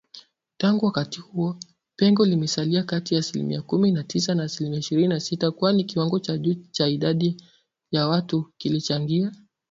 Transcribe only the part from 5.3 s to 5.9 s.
kwani